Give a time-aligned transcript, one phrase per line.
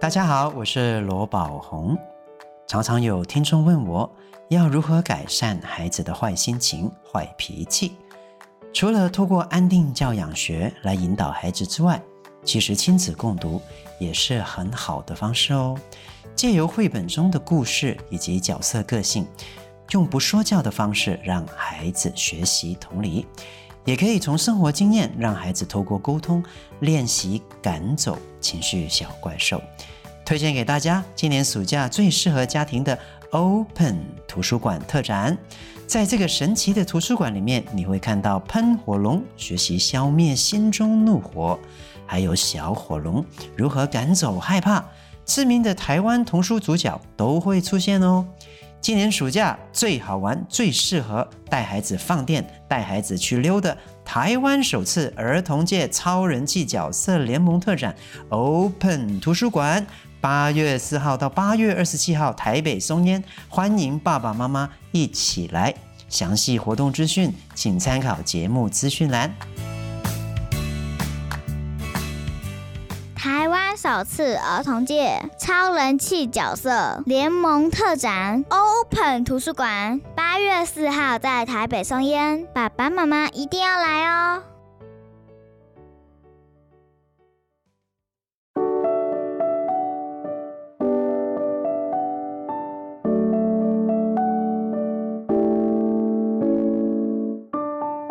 [0.00, 1.94] 大家好，我是罗宝红。
[2.66, 4.10] 常常有听众问我，
[4.48, 7.92] 要如何改善孩子的坏心情、坏脾气？
[8.72, 12.00] 除了透过安定教养学来引导孩子之外，
[12.46, 13.60] 其实亲子共读
[13.98, 15.78] 也是很好的方式哦。
[16.34, 19.26] 借由绘本中的故事以及角色个性，
[19.90, 23.26] 用不说教的方式让孩子学习同理，
[23.90, 26.40] 也可以从生活经验让孩子透过沟通
[26.78, 29.60] 练习赶走情绪小怪兽。
[30.24, 32.96] 推荐给大家，今年暑假最适合家庭的
[33.32, 33.98] Open
[34.28, 35.36] 图书馆特展。
[35.88, 41.58] 在这个神奇的图书馆里面，你会看到喷火龙学习消灭心中怒火，
[42.06, 43.24] 还有小火龙
[43.56, 44.84] 如何赶走害怕。
[45.26, 48.24] 知名的台湾童书主角都会出现哦。
[48.80, 57.94] 今年暑假最好玩、最适合带孩子放电、带孩子去溜的台湾首次儿童界超人气角色联盟特展
[58.30, 59.86] Open 图书馆。
[60.18, 65.74] 八月四号到八月二十七号，台北松烟，欢迎爸爸妈妈一起来。
[66.08, 69.30] 详细活动资讯，请参考节目资讯栏。
[73.14, 84.42] 台湾首次儿童界超人气角色联盟特展 Open 图书馆，八月四号在台北松烟，爸爸妈妈一定要来哦。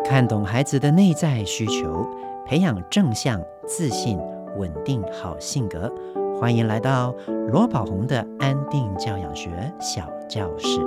[0.04, 2.08] 看懂孩子的内在需求，
[2.46, 4.20] 培养正向、自信、
[4.58, 5.92] 稳定好性格。
[6.40, 7.14] 欢迎来到
[7.52, 10.80] 罗宝红的安定教养学小教室。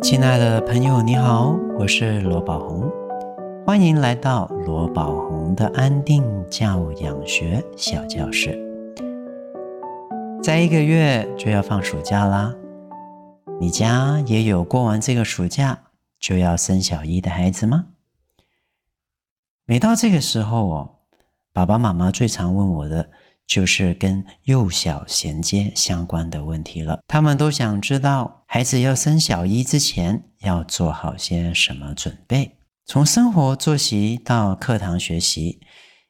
[0.00, 2.90] 亲爱的朋友，你好，我是罗宝红，
[3.66, 8.58] 欢迎来到罗宝红的安定教养学小教室。
[10.42, 12.54] 再一个月就要放暑假啦。
[13.58, 15.78] 你家也有过完这个暑假
[16.24, 17.88] 就要升小一的孩子吗？
[19.66, 21.00] 每到这个时候哦，
[21.52, 23.10] 爸爸妈妈最常问我的
[23.46, 27.00] 就是跟幼小衔接相关的问题了。
[27.06, 32.56] 他们都想知道孩子要升小一之前要做好些什么准备。
[32.86, 35.60] 从生活作息到课堂学习，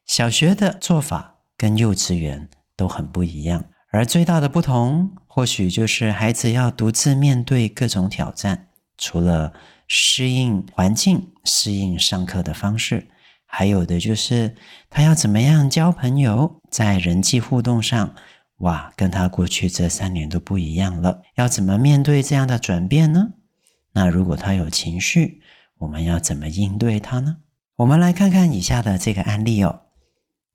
[0.05, 3.65] 小学的做法跟幼稚园都很不一样。
[3.91, 9.53] 而最大的不同，或许就是孩子要独自面对各种挑战，除了
[9.87, 13.07] 适应环境、适应上课的方式，
[13.45, 14.55] 还有的就是
[14.89, 18.15] 他要怎么样交朋友，在人际互动上，
[18.57, 21.21] 哇，跟他过去这三年都不一样了。
[21.35, 23.29] 要怎么面对这样的转变呢？
[23.93, 25.41] 那如果他有情绪，
[25.77, 27.37] 我们要怎么应对他呢？
[27.77, 29.81] 我们来看看以下的这个案例哦。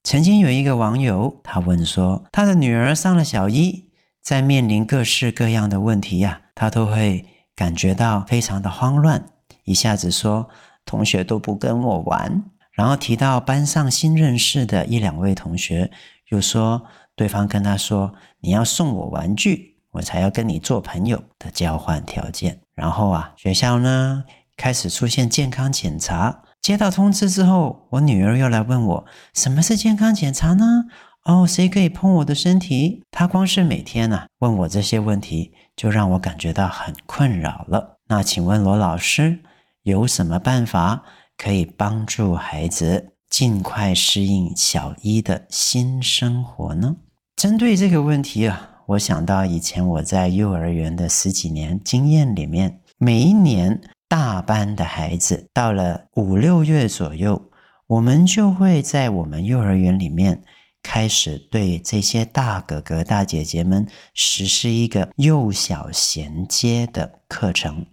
[0.02, 3.90] 曾经有一个网友，他问说，他的女儿上了小一，
[4.22, 7.26] 在面临各式各样的问题呀，他都会
[7.60, 9.22] 感觉到非常的慌乱。
[9.64, 10.48] 一下子说
[10.86, 15.90] 同学都不跟我玩，然后提到班上新认识的一两位同学，
[16.30, 22.62] 又说对方跟他说，你要送我玩具，我才要跟你做朋友的交换条件。
[22.74, 24.24] 然后啊，学校呢
[24.56, 26.44] 开始出现健康检查。
[26.62, 29.04] 接到通知之后，我女儿又来问我
[29.34, 30.86] 什么是健康检查呢？
[31.26, 33.02] 哦，谁可以碰我的身体？
[33.10, 38.00] 她光是每天啊问我这些问题，就让我感觉到很困扰了。
[38.08, 39.38] 那请问罗老师
[39.84, 41.02] 有什么办法
[41.38, 46.96] 可以帮助孩子尽快适应小一的新生活呢？
[47.34, 53.80] 针对这个问题啊，我想到以前我在幼儿园的十几年经验里面，每一年。
[54.10, 57.48] 大班的孩子到了五六月左右，
[57.86, 60.42] 我们就会在我们幼儿园里面
[60.82, 67.86] 开始对这些大哥哥大姐姐们实施一个幼小衔接的课程。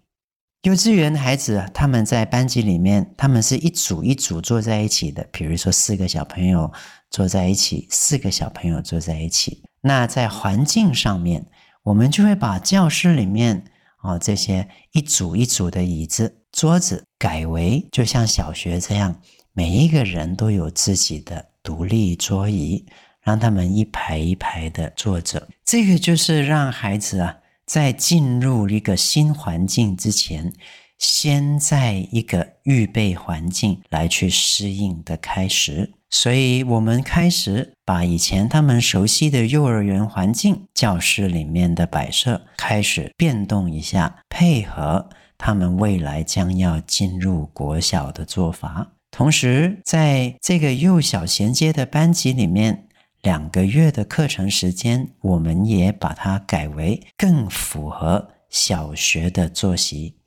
[0.63, 6.71] 幼稚园的孩子，他们在班级里面，他们是一组一组坐在一起的，比如说四个小朋友
[7.09, 9.63] 坐在一起，四个小朋友坐在一起。
[9.81, 11.45] 那在环境上面，
[11.83, 13.65] 我们就会把教室里面。
[14.03, 19.19] 哦，这些一组一组的椅子、桌子改为就像小学这样，
[19.53, 22.85] 每一个人都有自己的独立桌椅，
[23.21, 25.49] 让他们一排一排的坐着。
[25.65, 30.53] 这个就是让孩子啊，在进入一个新环境之前，
[30.97, 35.91] 先在一个预备环境来去适应的开始。
[36.09, 48.93] 所以，我们开始把以前他们熟悉的幼儿园环境、教室里面的摆设开始变动一下，配合他们未来将要进入国小的做法。
[49.09, 52.87] 同时，在这个幼小衔接的班级里面，
[53.21, 60.17] 两个月的课程时间，我们也把它改为更符合小学的作息。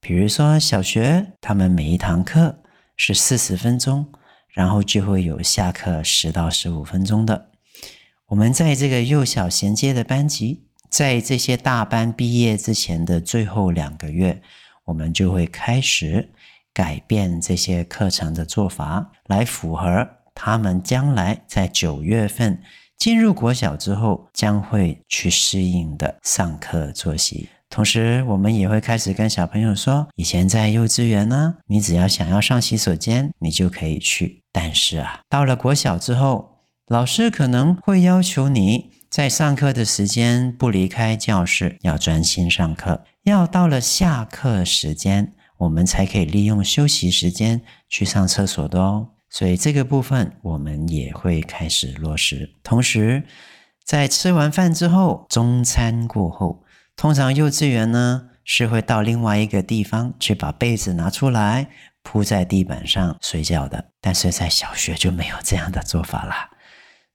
[0.00, 2.62] 比如说，小学他们每一堂课
[2.96, 4.06] 是四十分钟，
[4.48, 7.50] 然后就会有下课十到十五分钟的。
[8.28, 14.40] 我们在这个幼小衔接的班级，在这些大班毕业之前的最后两个月，
[14.84, 16.30] 我们就会开始
[16.72, 22.62] 改变这些课程的做法，来符合他们将来在九月份
[22.96, 27.48] 进入国小之后将会去适应的上课作息。
[27.68, 34.42] 同时，我们也会开始跟小朋友说，以前在幼稚园呢，你只要想要上洗手间，你就可以去。
[34.50, 43.04] 但是啊，到了国小之后，老师可能会要求你在上课的时间不离开教室，要专心上课。
[43.22, 49.08] 要到了下课时间，我们才可以利用休息时间去上厕所的哦。
[49.28, 52.54] 所以这个部分我们也会开始落实。
[52.62, 53.22] 同时，
[53.84, 56.64] 在吃完饭之后，中餐过后。
[56.96, 61.68] 通常幼稚园呢是会到另外一个地方去把被子拿出来
[62.02, 66.50] 铺在地板上睡觉的，但是在小学就没有这样的做法啦。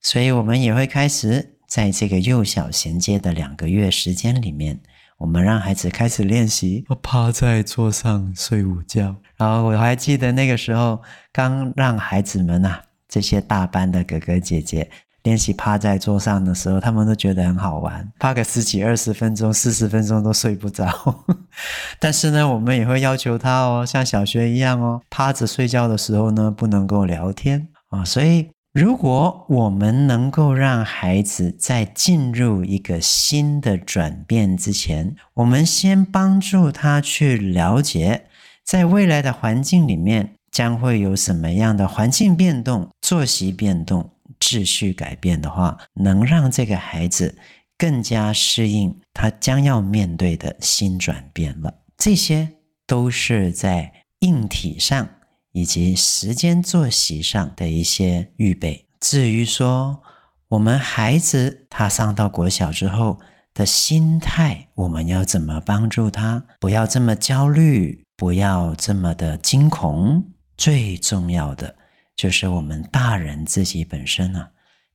[0.01, 4.79] 所以我们也会开始在这个幼小衔接的两个月时间里面，
[5.17, 9.15] 我们让孩子开始练习趴在桌上睡午觉。
[9.37, 11.01] 然后我还记得那个时候
[11.31, 14.89] 刚让孩子们啊，这些大班的哥哥姐姐。
[15.23, 20.87] 练习趴在桌上的时候，他们都觉得很好玩，趴个十几、二十分钟、四十分钟都睡不着。
[21.99, 28.05] 但是呢，我们也会要求他哦，像小学一样哦，趴着睡觉的时候呢，不能够聊天啊、哦。
[28.05, 38.25] 所以，如果我们能够让孩子在进入一个新的转变之前，我们先帮助他去了解，
[38.65, 44.11] 在未来的环境里面将会有什么样的环境变动、作息变动。
[44.41, 47.37] 秩序改变的话，能让这个孩子
[47.77, 51.73] 更加适应他将要面对的新转变了。
[51.95, 52.49] 这些
[52.85, 55.07] 都是在硬体上
[55.55, 58.85] 以及时间作息上的一些预备。
[58.99, 60.03] 至于说
[60.49, 63.17] 我们孩子他上到国小之后
[63.53, 66.43] 的心态，我们要怎么帮助他？
[66.59, 70.25] 不要这么焦虑，不要这么的惊恐。
[70.57, 71.73] 最重要的。
[72.17, 74.49] 就是我们大人自己本身呢、啊，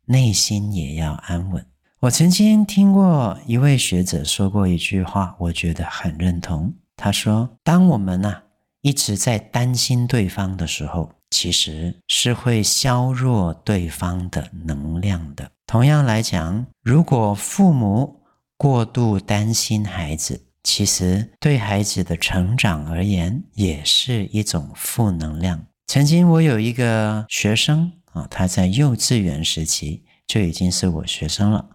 [0.05, 1.65] 内心也要安稳。
[2.01, 6.75] 我曾经听过一位学者说过一句话，我觉得很认同。
[6.97, 8.43] 他说：“当我们呢、
[8.83, 15.51] 一直在担心对方的时候，其实是会削弱对方的能量的。
[15.67, 18.23] 同样来讲，如果父母
[18.57, 31.69] 过度担心孩子，其实对孩子的成长而言，也是一种负能量。”曾经我有一个学生啊，他在幼稚园时期就已经是我学生了。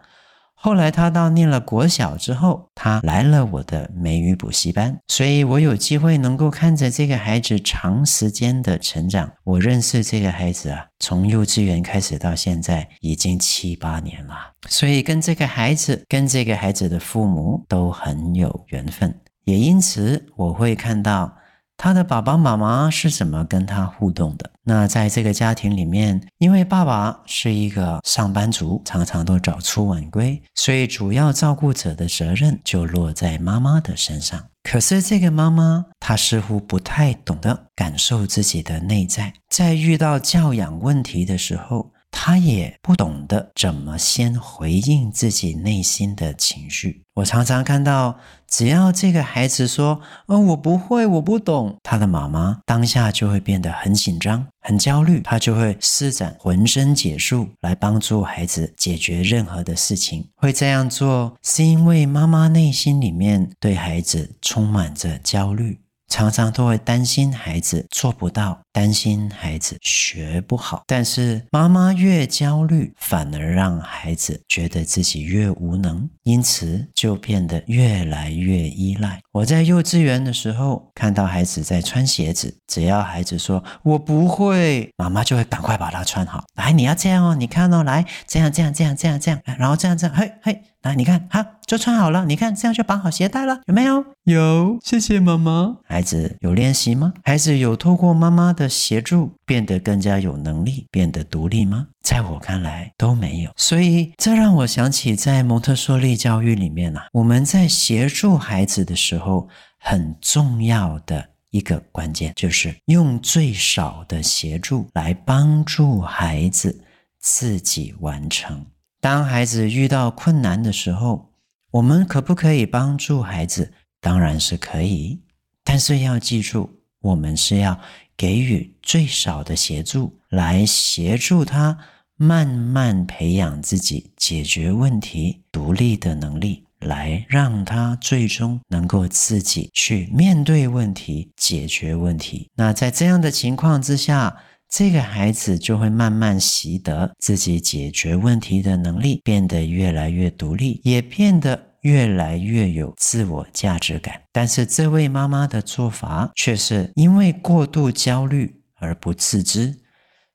[0.65, 9.31] 后来他到念了国小之后，他来了我的美语补习班，所以我有机会能够看着这个孩子长时间的成长。
[9.43, 14.33] 我认识这个孩子啊，从幼稚园开始到现在已经七八年了，
[14.67, 21.31] 所以跟这个孩子跟这个孩子的父母都很有缘分，也因此我会看到。
[21.77, 24.49] 他的爸爸妈妈是怎么跟他互动的？
[24.63, 34.41] 那在这个家庭里面，因为爸爸是一个上班族，常常都早出晚归，所以主要照顾者的责任就落在妈妈的身上。
[34.63, 47.03] 可是这个妈妈，她似乎不太懂得感受自己的内在，在遇到教养问题的时候，她也不懂得怎么先回应自己内心的情绪。
[47.15, 48.17] 我常常看到。
[48.57, 60.29] 只要这个孩子说：“哦，我不会，我不懂。”他的妈妈当下就会变得很紧张、很焦虑，他就会施展浑身解数来帮助孩子解决任何的事情。
[60.37, 65.81] 会这样做，是因为妈妈内心里面对孩子充满着焦虑。
[66.07, 70.83] 常常都会担心孩子做不到，担心孩子学不好。
[70.85, 79.21] 但是妈妈越焦虑，反而让孩子觉得自己越无能，因此就变得越来越依赖。
[79.31, 86.43] 我在幼稚园的时候，看到孩子在穿鞋子，只要孩子说“我不会”，妈妈就会赶快把它穿好。
[86.55, 90.61] 来，你要这样哦，你看哦，来，这样这样这样这样这样，然后这样这样，嘿嘿。
[90.81, 92.25] 来，你看，好，就穿好了。
[92.25, 94.05] 你看，这样就绑好鞋带了，有没有？
[94.25, 95.77] 有，谢谢妈妈。
[95.83, 97.11] 孩子有练习吗？
[97.23, 101.87] 孩子有透过妈妈协助，变得更加有能力，变得独立吗？
[102.01, 103.51] 在我看来，都没有。
[103.55, 109.47] 所以，这让我想起在蒙特梭利教育里面啊，我们在协助孩子的时候，
[109.79, 111.29] 很重要的。
[111.51, 116.83] 一个关键，就是用最少的协助来帮助孩子
[117.17, 118.65] 自己完成。
[118.99, 121.31] 当孩子遇到困难的时候，
[121.71, 123.71] 我们可不可以帮助孩子？
[124.01, 125.21] 当然是可以，
[125.63, 126.69] 但是要记住，
[126.99, 127.79] 我们是要
[128.17, 131.77] 给予最少的协助，来协助他
[132.15, 136.63] 慢慢培养自己解决问题独立的能力。
[136.81, 142.47] 来让他最终能够自己去面对问题、解决问题。
[142.55, 144.35] 那在这样的情况之下，
[144.69, 154.19] 这个孩子就会慢慢习得自己解决问题的能力，变得越来越独立，也变得越来越有自我价值感。
[154.31, 159.77] 但是这位妈妈的做法却是因为过度焦虑而不自知，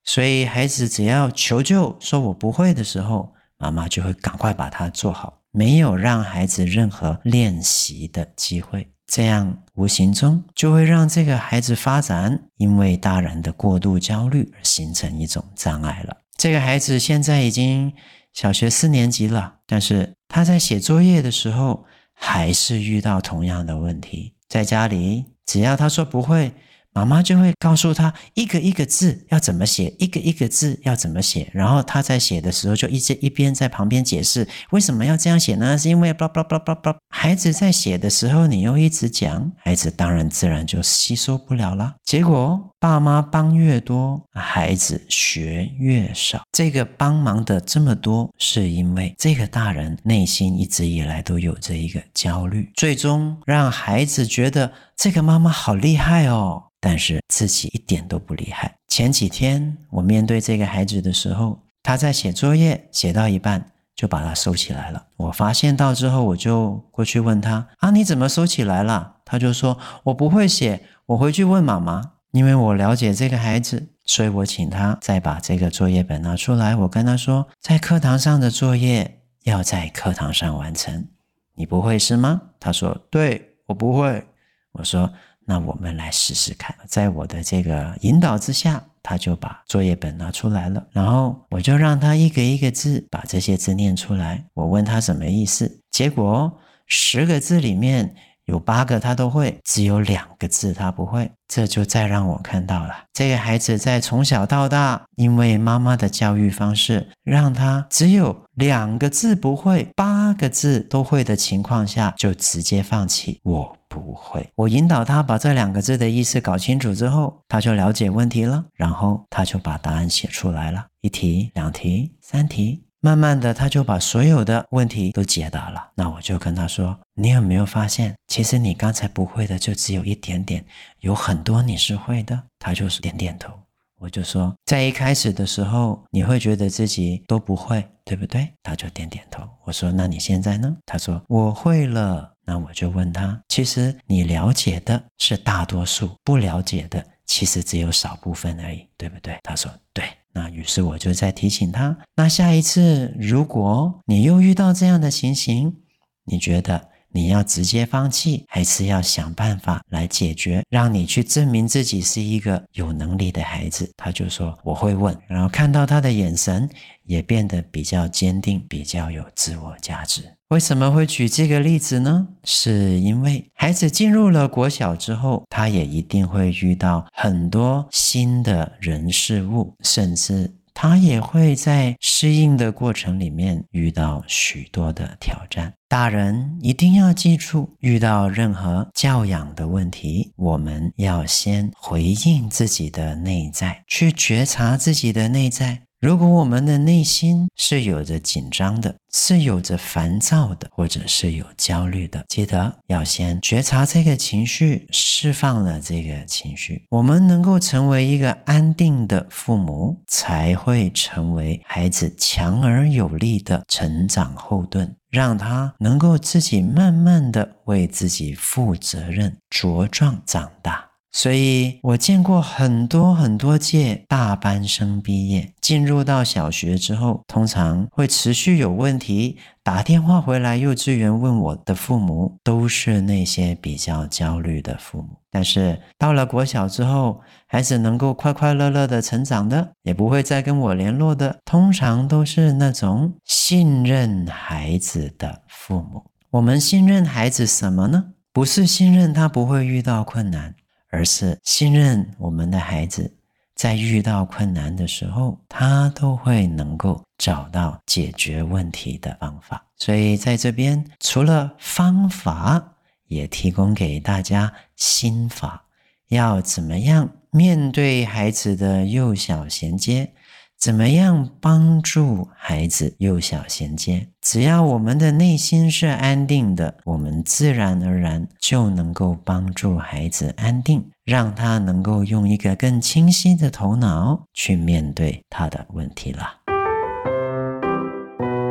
[0.04, 5.40] 所以孩子只要求救说我不会的时候，妈妈就会赶快把它做好。
[5.50, 16.16] 没有让孩子任何练习的机会，这样无形中就会让这个孩子发展，因为大人的过度焦虑而形成一种障碍了。
[16.37, 17.92] 这个孩子现在已经
[18.33, 21.84] 小学四年级了，但是他在写作业的时候
[22.14, 24.34] 还是遇到同样的问题。
[24.49, 26.52] 在家里，只要他说不会，
[26.92, 31.49] 妈妈就会告诉他一个一个字要怎么写，一个一个字要怎么写。
[31.52, 35.78] 然后他在写的时候就一直一边在旁边解释为什么要这样写呢？
[35.78, 36.97] 是因为 blah blah blah blah blah。
[37.09, 41.94] 孩子在写的时候，你又一直讲，孩子当然自然就吸收不了了。
[42.04, 46.42] 结果爸妈帮越多，孩子学越少。
[46.50, 56.64] 这个帮忙的这么多，是因为这个大人内心一直以来都有着一个焦虑，最终让孩子觉得这个妈妈好厉害哦。
[56.80, 58.75] 但是自己一点都不厉害。
[58.88, 65.06] 前几天我面对这个孩子的时候，他在写作业，写到一半就把它收起来了。
[65.16, 76.75] 我发现到之后，我就过去问他：“啊，你怎么收起来了？”他就说：“我不会写，我回去问妈妈。”因为我了解这个孩子，所以我请他再把这个作业本拿出来。
[76.75, 81.08] 我跟他说：“在课堂上的作业要在课堂上完成，
[81.54, 84.26] 你不会是吗？”他说：“对，我不会。”
[84.72, 85.12] 我说。
[85.50, 94.45] 那我们来试试看，在我的这个引导之下，他就把作业本拿出来了，然后我就让他一个一个字把这些字念出来。
[94.54, 98.14] 我问他什么意思，结果十个字里面
[98.50, 101.30] 有八个他都会，只有两个字他不会。
[101.49, 113.40] 这就再让我看到了，这个孩子在从小到大，因为妈妈的教育方式，让他只有两个字不会，八个字都会的情况下，就直接放弃。
[113.45, 113.76] 我。
[113.90, 125.90] 不会，我引导他把这两个字的意思搞清楚之后，他就了解问题了，然后他就把答案写出来了，一题、两题、三题，慢慢的他就把所有的问题都解答了。
[125.95, 130.64] 那我就跟他说：“你有没有发现，其实你刚才不会的就只有一点点，
[131.00, 133.52] 有很多你是会的。”他就是点点头。
[133.99, 138.49] 我就说，在一开始的时候，你会觉得自己都不会，对不对？
[138.62, 139.42] 他就点点头。
[139.64, 149.38] 我说：“那你现在呢？”他说：“我会了。”那我就问他，其实你了解的是大多数，不了解的其实只有少部分而已，对不对？
[149.42, 150.04] 他说对。
[150.32, 155.76] 那于是我就再提醒他，那下一次如果你又遇到这样的情形，
[156.25, 156.90] 你觉得？
[157.12, 163.90] 你要直接放弃，还是要想办法来解决，让你去证明自己是一个有能力的孩子？
[163.96, 166.70] 他就说我会问，然后看到他的眼神
[167.02, 170.22] 也变得比较坚定，比较有自我价值。
[170.50, 172.26] 为什么会举这个例子呢？
[172.42, 180.52] 是因为孩子进入了国小之后，他也一定会遇到很多新的人事物，甚至。
[180.73, 185.73] 他也会在适应的过程里面遇到许多的挑战。
[185.88, 195.83] 大人一定要记住，遇到任何教养的问题，我们要先回应自己的内在，去觉察自己的内在。
[196.00, 220.89] 如果我们的内心是有着紧张的，是有着烦躁的，或者是有焦虑的，记得要先觉察这个情绪，释放了这个情绪，我们能够成为一个安定的父母，才会成为孩子强而有力的成长后盾，让他能够自己慢慢的为自己负责任，茁壮长大。
[221.12, 235.08] 所以我见过很多很多届大班生毕业，进入到小学之后，通常会持续有问题，打电话回来幼稚园问我的父母，都是那些比较焦虑的父母。
[235.32, 246.04] 但是到了国小之后，孩子能够快快乐乐的成长的，也不会再跟我联络的，通常都是那种信任孩子的父母。
[246.30, 248.12] 我们信任孩子什么呢？
[248.32, 250.54] 不是信任他不会遇到困难。
[250.90, 253.12] 而是信任我们的孩子，
[253.54, 259.64] 在遇到困难的时候，他都会能够找到解决问题的方法。
[259.76, 262.75] 所以在这边，除了方法，
[263.06, 265.64] 也提供给大家心法，
[266.09, 270.12] 要怎么样面对孩子的幼小衔接。
[270.60, 274.08] 怎么样帮助孩子幼小衔接？
[274.20, 286.28] 只要我们的内心是安定的，我们自然而然就能够帮助孩子安定，让他能够用一个更清晰的头脑去面对他的问题了。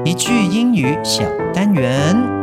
[0.03, 1.23] 一句英语小
[1.53, 2.38] 单元。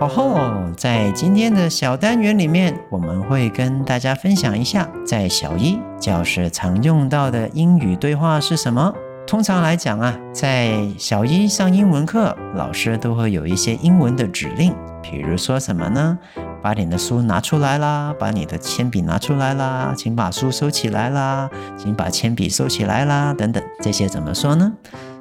[0.00, 8.94] 哦吼，在今天的小单元里面，我们会跟大家分享一下，在小一教室常用到的英语对话是什么。
[9.26, 16.18] 通常来讲啊，在小一上英文课，老师都会有一些英文的指令，比如说什么呢？
[16.62, 24.72] 把你的书拿出来啦，把你的铅笔拿出来啦，请把书收起来啦，请把铅笔收起来啦，等等，这些怎么说呢？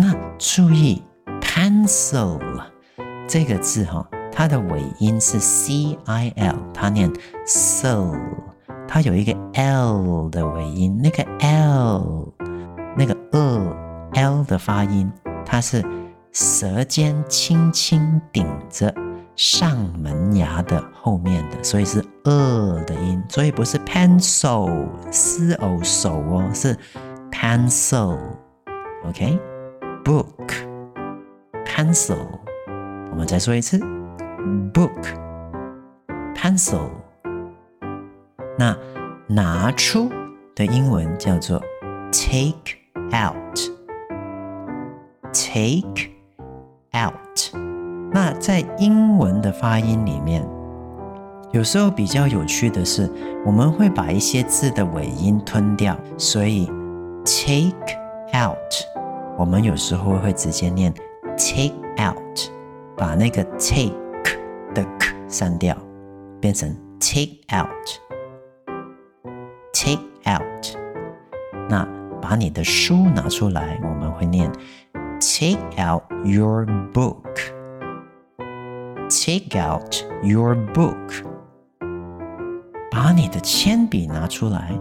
[0.01, 1.03] 那注意
[1.43, 2.41] ，pencil
[3.29, 7.13] 这个字哈，它的尾音是 c i l，它念
[7.45, 8.15] so，
[8.89, 12.33] 它有一个 l 的尾音，那个 l，
[12.97, 13.77] 那个 e
[14.15, 15.13] l 的发音，
[15.45, 15.85] 它是
[16.33, 18.95] 舌尖轻轻顶着
[19.37, 26.75] 上门牙的后面的，所以是 e 的音，所以不是 pencil 丝偶手哦，是
[27.31, 29.39] pencil，OK？
[30.05, 30.27] book
[31.65, 32.27] pencil
[33.11, 33.79] 我们再说一次
[34.73, 34.91] book
[36.35, 36.89] pencil
[38.59, 38.77] 那
[39.27, 40.11] 拿出
[40.55, 41.63] 的英文叫做
[42.13, 42.77] take
[43.13, 43.59] out
[45.33, 46.11] take
[46.95, 47.55] out
[48.13, 50.47] 那在英文的发音里面
[51.53, 53.11] 有时候比较有趣的是
[53.45, 56.67] 我们会把一些字的尾音吞掉所以
[57.25, 57.97] take
[58.35, 58.90] out
[59.40, 60.94] 我们有时候会直接念
[61.38, 62.40] take out，
[62.96, 63.94] 把那个 take
[64.74, 65.76] 的 k 删掉，
[66.40, 67.94] 变成 take out，take
[70.26, 70.78] out。
[71.70, 71.88] 那
[72.22, 74.52] 把你的书拿出来，我们会念
[75.20, 77.30] take out your book，take
[79.60, 81.26] out your book。
[82.90, 84.72] 把你的铅笔拿出来，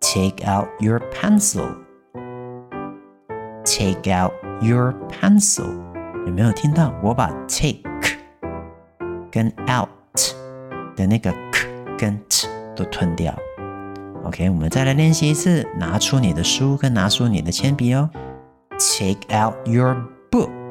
[0.00, 1.66] take out your pencil。
[3.64, 5.66] Take out your pencil，
[6.26, 6.92] 有没有听到？
[7.02, 7.80] 我把 take
[9.30, 9.88] 跟 out
[10.94, 11.66] 的那个 k
[11.98, 13.34] 跟 t 都吞掉。
[14.24, 18.08] OK，我们再来练习一次，拿出你的书跟拿出你的铅笔哦。
[18.78, 19.96] Take out your
[20.30, 20.68] book，Take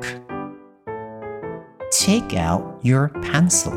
[2.37, 3.73] out your pencil。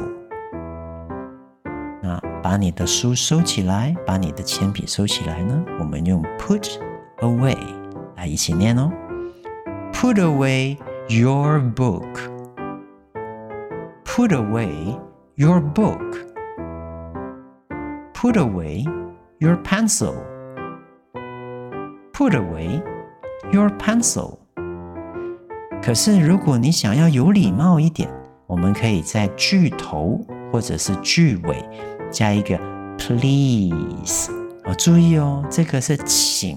[2.02, 5.64] 那把你的书收起来，把你的铅笔收起来呢？
[5.80, 6.78] 我们用 put
[7.18, 7.58] away
[8.16, 8.90] 来一起念哦。
[9.92, 10.76] Put away
[11.08, 12.04] your book.
[14.04, 14.96] Put away
[15.36, 16.26] your book.
[18.14, 18.84] Put away
[19.38, 20.14] your pencil.
[22.12, 22.82] Put away
[23.52, 24.38] your pencil.
[25.80, 28.10] 可是，如果你想要有礼貌一点，
[28.46, 30.20] 我们可以在句头
[30.52, 31.64] 或者是句尾
[32.10, 32.58] 加一个
[32.98, 34.32] please。
[34.64, 36.56] 哦，注意哦，这个是请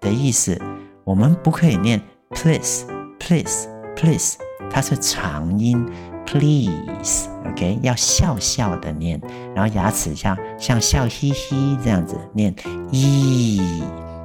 [0.00, 0.60] 的意思，
[1.04, 2.00] 我们不可以念。
[2.33, 2.85] Please,
[3.19, 4.35] please, please，
[4.71, 5.85] 它是长音
[6.25, 9.21] ，please，OK，要笑笑的念，
[9.53, 12.55] 然后牙齿像像笑嘻嘻这样子念
[12.91, 13.59] ，e。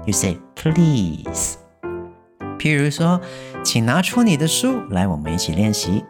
[0.06, 1.56] You say please。
[2.58, 3.20] 譬如说，
[3.62, 6.04] 请拿出你的书来，我们一起练习。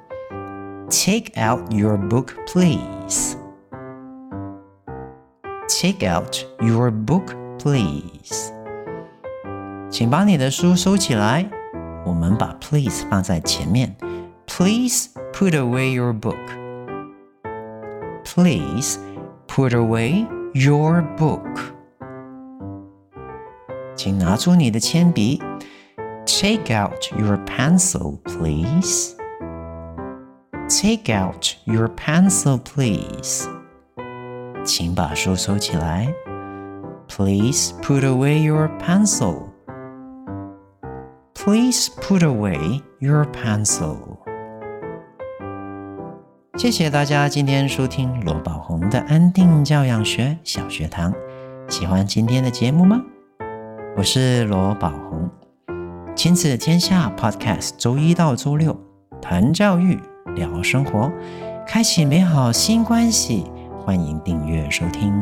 [0.89, 3.37] Take out your book, please.
[5.67, 8.53] Take out your book, please.
[9.91, 11.51] 请把你的书收起来。
[12.06, 13.96] 我们把 please 放在前面。
[14.48, 16.36] Please put away your book.
[18.24, 19.00] Please
[19.48, 21.42] put away your book.
[23.96, 25.42] 请拿出你的铅笔。
[26.26, 29.16] Take out your pencil, please.
[30.68, 33.48] Take out your pencil, please.
[34.64, 36.14] 请把书收起来。
[37.08, 39.50] Please put away your pencil.
[41.47, 44.19] Please put away your pencil.
[46.59, 51.15] 谢谢大家今天收听罗宝红的安定教养学小学堂。
[51.69, 53.01] 喜欢今天的节目吗？
[53.97, 55.31] 我是罗宝红，
[56.17, 58.77] 亲子天下 Podcast，周一到周六
[59.23, 60.01] 谈教育。
[60.35, 61.13] 聊生活，
[61.65, 63.45] 开启美好新关系。
[63.85, 65.15] 欢迎订阅收听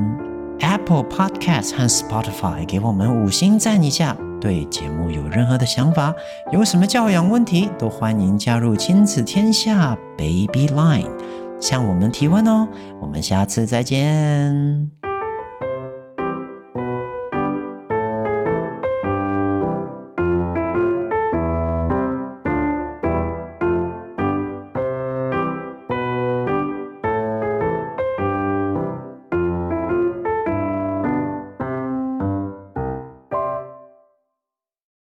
[0.61, 4.17] Apple Podcast 和 Spotify，给我们五星赞一下。
[4.44, 6.14] 对节目有任何的想法，
[6.52, 11.09] 有什么教养问题，都欢迎加入亲子天下 Baby Line，
[11.59, 12.68] 向我们提问哦。
[13.00, 15.04] 我们下次再见。